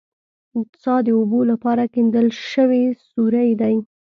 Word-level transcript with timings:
څا 0.81 0.95
د 1.05 1.07
اوبو 1.17 1.39
لپاره 1.51 1.83
کیندل 1.93 2.27
شوی 2.51 2.83
سوری 3.11 3.49
دی 3.61 3.75